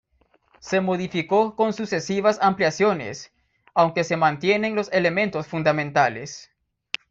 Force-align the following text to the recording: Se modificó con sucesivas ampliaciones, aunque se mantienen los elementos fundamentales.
Se 0.59 0.81
modificó 0.81 1.55
con 1.55 1.73
sucesivas 1.73 2.39
ampliaciones, 2.41 3.31
aunque 3.75 4.03
se 4.03 4.17
mantienen 4.17 4.73
los 4.73 4.91
elementos 4.91 5.45
fundamentales. 5.45 6.49